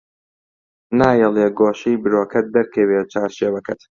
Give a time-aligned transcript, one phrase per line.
[0.97, 3.81] نایەڵێ گۆشەی برۆکەت دەرکەوێ چارشێوەکەت